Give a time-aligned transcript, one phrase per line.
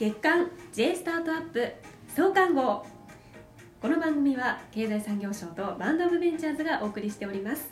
[0.00, 1.70] 月刊 J スタートアップ
[2.16, 2.86] 創刊号。
[3.82, 7.64] この番組は経済産業省とバンドオブベンチャーズがお送りしております。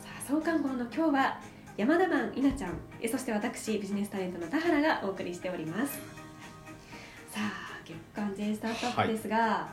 [0.00, 1.40] さあ創刊号の今日は
[1.76, 2.78] 山田番稲ちゃん。
[3.02, 5.94] えそして私ビジネスタレントの田原がお送りしております。
[7.30, 9.68] さあ月刊 J スタートアップですが、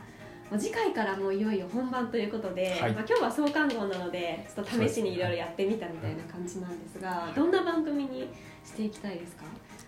[0.50, 2.94] もう次回からもういよいよ本番ということで、はい。
[2.94, 8.28] まあ、今日は創刊号なのでちょっと試しにいろいろやってみたみたいな感じなんですが、どんな番組に
[8.64, 9.44] していきたいですか？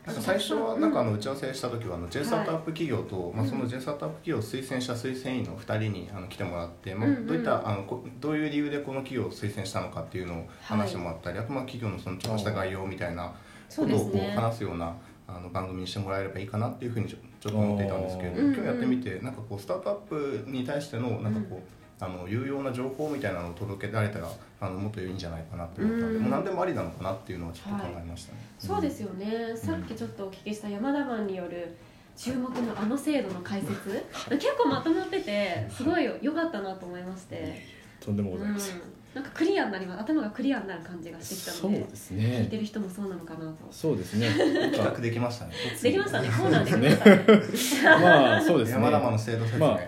[0.09, 13.35] なんか最初はなんかあの打ち合わせした時はあの J スタートアップ企業と、まあ、その J スタートアップ企業を推薦した推薦員の2人にあの来てもらって、まあどういったあのこどういう理由でこの企業を推薦したのかっていうのを話してもらったり、あとまあ企業のそのちょっとした概要みたいな
[13.77, 24.29] ことをこう話すようなあの番組にしてもらえればいいかなっていうふうにちょちょっと思っていたんですけれど今日やってみてなんかこうスタートアップに対してのなんかこう、あの有用な情報みたいなのを届けられたら
[24.61, 26.23] あのもっといいんじゃないかなと思ったので、うん。
[26.23, 28.39] もう何でもありなのかなっていうのをちょっと考えましたね。
[28.59, 31.77] そうですよね、さっきちょっとお聞きした山田マンによる
[32.17, 34.05] 注目のあの制度の解説。
[34.31, 37.65] 結構まとまっててすごい良かったなと思いまして、
[38.01, 38.77] とんでもうんございません、
[39.15, 43.57] なんかクリアになります頭がクリアになる感じがしてきたそうのでです聞いてねる人もそうなのかなと。
[43.71, 44.29] そうですね。
[44.71, 45.53] 企画できましたね。
[45.83, 46.71] できましたねコーナーで。
[46.71, 48.05] きましたね。
[48.05, 48.75] まあそうですね。
[48.75, 49.79] 山田マの制度説明、まあ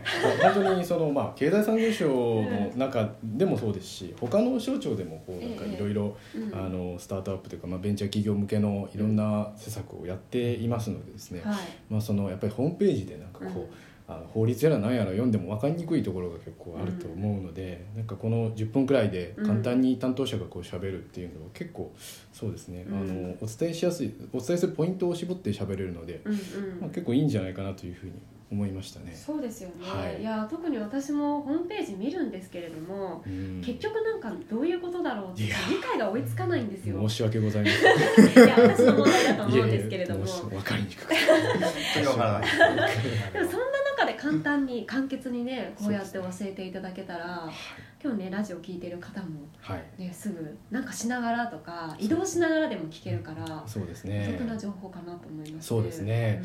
[0.53, 6.55] 本当にそのまあ経済産業省の中でもそうですし他の省庁でもこうなんかいろいろうん。
[6.55, 11.57] あのスタートアップというかまあベンチャー企業向けのいろんな施策をやっていますのでですね、はい。
[11.89, 13.71] まあそのやっぱりホームページでなんかこう、うん
[14.11, 21.93] あの法律やら何やら読んでも分かりにくいところが結構あると思うので、なんかこの10分くらいで簡単に担当者がこう喋るっていうのは結構
[22.33, 22.99] そうですね、うん。
[22.99, 26.39] あのお伝えしやすいお伝えするポイントを絞って喋れるので、うんま
[26.83, 28.15] あ、うん結構いいんじゃないかなというふうに
[28.51, 29.15] 思いましたね。
[29.15, 30.21] そうですよね、はい。
[30.21, 33.63] い、や特に私もホームページ見るんですけれども、うん。
[33.65, 36.99] 結局なんかどういうことだろうって理解が追いつかないんですよ。
[37.09, 37.79] 申し訳ございませ
[38.43, 38.45] ん。
[38.45, 40.25] いや私の問題だと思うんですけれども。
[40.25, 41.11] いやいや申し分かりにくく。
[41.15, 41.21] で
[43.45, 43.70] もそん
[44.21, 47.49] 簡単に簡潔にねこうやって教えていただけたら、
[48.03, 50.03] 今日ねラジオ聞いてる方もはい。
[50.03, 54.47] ねすぐなんかしながらとか移動しながらでも聞けるからそうですおね得。
[54.47, 56.43] な情報かなと思います、そうですね。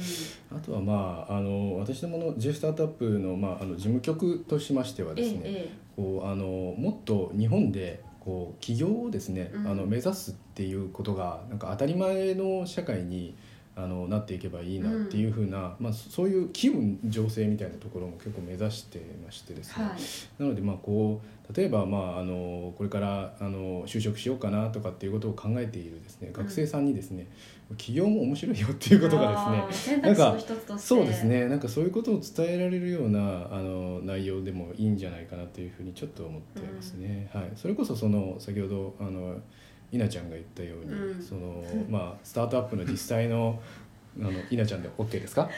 [0.50, 9.68] あとはまああの私どもの J スタートアップのまああの事務局としましてはうんですね、えこうあのもっと日本でこう起業をですね、うん。
[9.68, 13.36] あの目指すっていうことがなんか当たり前の社会に
[13.78, 20.44] あのなっていけばいいなっていうふうな、まあ、そそういう機運醸成みたいなところも結構目指してましてですね、えはい。
[20.44, 27.28] なのでまあこう例えばまああのこれからあの就職しようかなとかっていうことを考えているですね学生さんにですね、
[27.78, 30.88] 起業も面白いよっていうことがですねあー選択肢の一つとして。
[30.88, 33.20] そうですねなんかそういうことを伝えられるような
[33.52, 39.36] あの内容でもいいんじゃないかなというふうにちょっと思ってますね、はい、それこそその先ほどあの
[39.96, 41.24] 稲ちゃんが言ったように、うん。
[41.24, 43.60] そのまあ、スタートアップの実際の
[44.18, 45.50] あの稲ちゃんで OK ですか？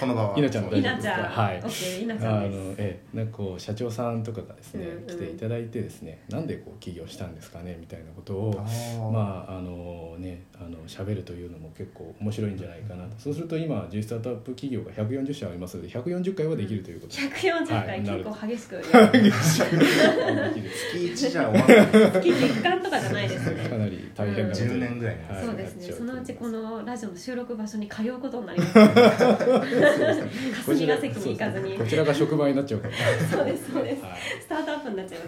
[0.00, 0.38] この場は。
[0.38, 1.58] 稲ちゃん大丈夫稲ちゃん、はい。
[2.02, 2.58] 稲ちあゃんです。
[2.58, 5.06] のええなんかこう社長さんとかがですね、うんうん。
[5.06, 13.10] 来ていただいてですねなんでこう起業したんですかねみたいなことをまああのねあの喋るというのも結構面白いんじゃないかなと。
[13.18, 18.74] そうすると今 J スタートアップ企業が140社ありますので140回はできるということで、140回結構激しく。
[18.74, 22.12] やるできる月一じゃ終わらない。
[22.12, 23.64] 月月間とかじゃないですね。
[23.68, 25.92] かなり大変なことに10年ぐらいねはいそうですね。
[25.92, 28.72] そのうちこと思いのラジオの収録場所に通うことになります。
[30.66, 31.78] 霞が関に行かずに。
[31.78, 32.94] こちらが職場になっちゃうから、
[33.30, 34.02] そうですそうです。
[34.02, 34.12] はい。
[34.40, 35.20] スタートアップになっちゃい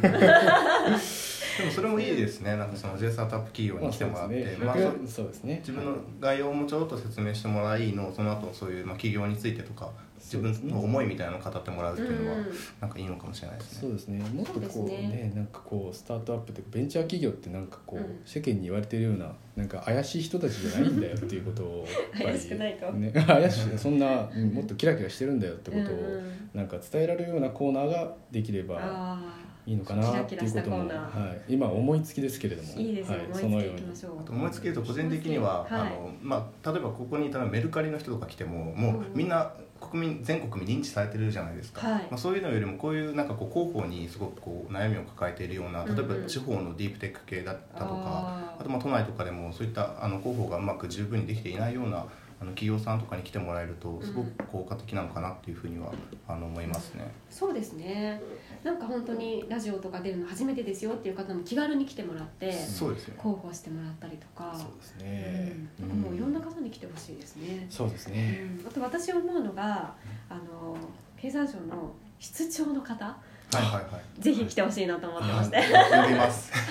[0.93, 1.26] ます。
[1.26, 1.26] で
[1.67, 2.57] もそれもいいですね。
[2.57, 5.59] なんかその J スタートアップ企業に来てもらって、まあそうですね。
[5.61, 12.47] 自分の概要もちょっと説明してもらいのその後そういうまあ企業についてとか自分の思いみたいなのを語ってもらうっていうのはうん。
[12.81, 13.79] なんかいいのかもしれないですね。
[13.83, 14.19] そうですね。
[14.31, 14.97] もっとこうね。
[15.09, 18.21] ねなんかこうスタートアップってベンチャー企業ってなんかこう、うん。
[18.25, 26.23] 世間に言われてるようななんか怪しい人たちじゃないんだよっていうことを やっぱり怪しくないとね、怪しいそんなうんもっとキラキラしてるんだよってことを
[26.53, 31.29] なんか伝えられるようなコーナーができればあいいのかなっていうこともキラキラしたコーナー。
[31.29, 32.69] はい、今思いつきですけれども。
[32.77, 33.83] あいいですよ、はい、思いつきいそのように。
[33.83, 35.69] きましょうあと思いつけると個人的には、はい。
[35.73, 42.03] あのまあ、例えばここにいたらメルカリの人とか来てももううんみんな国民全国民認知されてるじゃないですか、はい。
[42.03, 46.21] まあ、そういうのよりもこういうなんかこう広報にすごくこう悩みを抱えているような例えばうん。
[46.23, 48.61] うん地方のディープテック系だったとか、あー。
[48.61, 52.07] あとまあ都内とかでもそういったあの広報がうまく十分にできていないような
[52.41, 55.91] あの企業さんとかに来てもらえるとすごく効果的なのかなっていうふうには
[56.29, 57.11] あの思いますね。
[57.31, 58.21] そうですね。
[58.63, 63.21] なんか本当にラジオとか出るの初めてですよっていう方も気軽に来てもらってそうですよね。
[63.23, 64.55] 広報してもらったりとか。
[64.55, 69.95] そうですね、うん、なんかもういろんな方に来てほしいですね、そうですうね、ん、あと私思うのが
[70.29, 70.77] あの
[71.17, 73.17] 経産省の室長の方
[73.53, 73.81] はいはいは
[74.19, 74.23] い。
[74.23, 76.51] ぜひ来てほしいなと思ってまして、呼びます。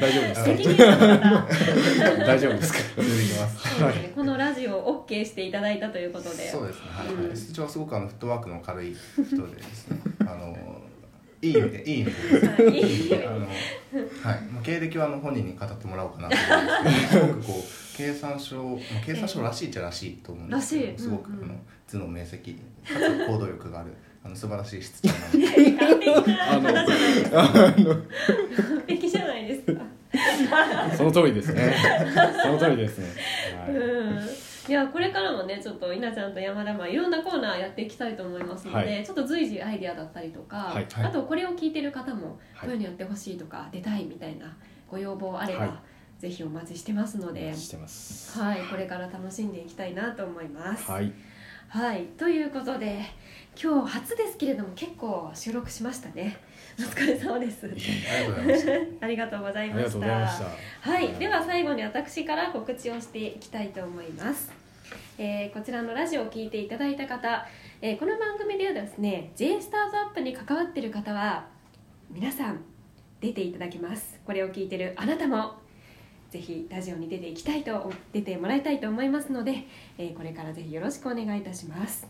[0.00, 0.76] 大丈夫です責任
[2.26, 2.78] 大丈夫ですか？
[2.96, 3.78] 呼びます。
[3.78, 6.50] そうですねこのラジオを OK していただいたということで。
[6.50, 6.82] そうですね。
[6.90, 7.28] はい、うん。
[7.28, 9.98] はい、室長はすごくあのフットワークの軽い人でですね。
[10.22, 10.56] あの
[11.42, 11.94] いい意味でい。
[11.94, 13.16] い意味で。
[13.16, 13.50] いあの、 はい、
[14.52, 21.44] まあ、経歴はあの本人に語ってもらおうかなと思うんですけど、すごくこう経産省、まあ、経産省らしいっちゃらしいと思うんですけど、すごく、うんうん。
[21.44, 21.54] あの
[21.90, 23.92] 頭脳明晰、かつ行動力がある、
[24.24, 26.94] あの素晴らしい室長なので。
[27.84, 27.94] の
[28.56, 29.82] 完璧 じゃないですか。
[30.96, 31.74] その通りですね。
[32.42, 33.12] その通りですね、は
[34.68, 39.04] いやこれからもねちょっと稲ちゃんと山田マンいろんなコーナーやっていきたいと思いますので、はい。
[39.04, 40.86] ちょっと随時アイデアだったりとか、はい。
[40.92, 41.04] はい。
[41.04, 44.56] あとこれを聞いてる方もはいこういうのやってほしいとか、出たいみたいな
[44.90, 45.70] ご要望あれば、はい。
[46.18, 50.90] ぜひお待ちしてますので、はい、これから楽しんでいきたいなと思います。
[50.90, 51.12] はい
[51.68, 53.00] はい、ということで
[53.60, 56.36] 今日初ですけれども結構収録しましたね。
[56.78, 57.66] お疲れ様です。
[59.00, 60.06] ありがとうございました。
[60.80, 64.52] はい、では最後に私から告知をしていきたいと思います。
[65.18, 67.46] えーこちらのラジオを聞いていただいた方、
[67.82, 71.46] えーこの番組ではですね J スタートアップに関わっている方は
[72.10, 72.60] 皆さん
[73.20, 75.54] 出ていただきますこれを聞いてるあなたも
[76.30, 79.64] ぜひラジオに出ていきたいと出てもらいたいと思いますので、
[79.98, 82.06] えーこれからぜひよろしくお願いいたします。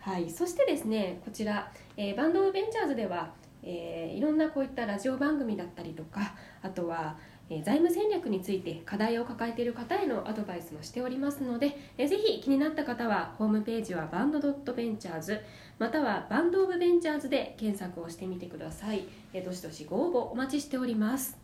[0.00, 3.32] はい、そしてですねこちら、えーバンドオブベンチャーズでは、
[3.62, 7.16] えーいろんなこういったラジオ番組だったりとかあとは、
[7.50, 15.40] えー財務戦略について課題を抱えている方へのアドバイスもしておりますので、えーぜひ気になった方はホームページはバンドドットベンチャーズ
[15.78, 21.43] またはバンドオブベンチャーズで検索をしてみてください、えどしどしご応募お待ちしております。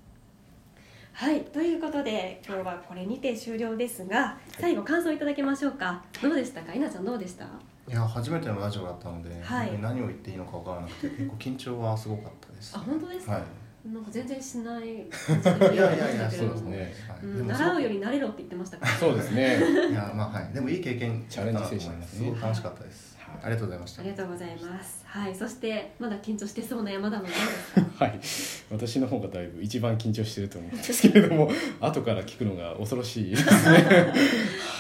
[1.13, 6.03] はいということで今日はこれにて終了ですが最後感想いただきましょうか。
[6.23, 6.73] どうでしたか？
[6.73, 7.45] 稲ちゃんどうでした？
[7.45, 9.79] いや初めてのラジオだったので、はい。
[9.81, 12.75] 何を言っていいのかわからなくて 結構緊張はすごかったです。
[12.77, 13.43] あ本当ですか、はい。
[13.93, 14.85] なんか全然しない。
[14.95, 16.95] いやいやいやそうですね。
[17.09, 17.19] はい。
[17.27, 18.93] うん、習うより慣れろって言ってましたから。
[18.93, 19.59] そうですね。
[19.91, 20.53] いやまあはい。
[20.55, 23.10] でもいい経験チャレンジ精神すごく楽しかったです。
[23.43, 24.03] はいありがとうございました。
[24.03, 24.11] あり。
[24.11, 25.03] がとうございます。
[25.07, 25.35] はい。
[25.35, 28.05] そしてまだ緊張してそうな山田もどうですか？
[28.05, 28.21] はい。
[28.71, 31.51] 私の方がだいぶ一番緊張してると思うんですけれども
[31.81, 34.13] 後から聞くのが恐ろしいですね。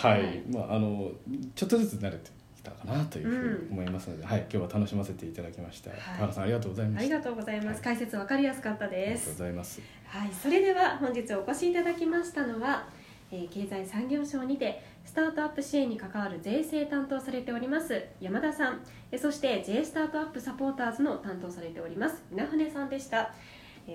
[0.02, 0.42] はい。
[0.50, 1.10] まああの
[1.54, 4.40] ちょっとずつ慣れてきたかなというふうに思いますので、はい。
[4.40, 5.98] 今日は楽しませていただきました、はい。
[5.98, 7.16] 田原さんありがとうございました。
[7.16, 7.82] ありがとうございます。
[7.82, 9.80] 解説わかりやすかったありがとうですございます。
[10.06, 10.30] はい。
[10.42, 12.86] それでは本日お越しいただきましたのは、
[13.32, 18.80] えー経済産業省にてスタートアップ支援に関わる税制担当されております山田さん。
[19.18, 23.34] そして J スタートアップサポーターズの担当されております稲船さんでした。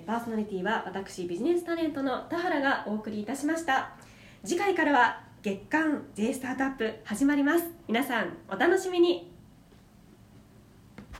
[0.06, 3.92] パーソナリティは私ビジネスタレントの田原がお送りいたしました。
[4.44, 7.64] 次回からは月間 J スタートアップ始まります。
[7.88, 9.35] 皆さんお楽しみに。